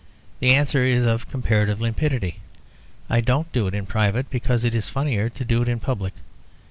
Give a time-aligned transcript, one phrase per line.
[0.39, 2.39] The answer is of comparative limpidity.
[3.07, 6.13] I don't do it in private, because it is funnier to do it in public.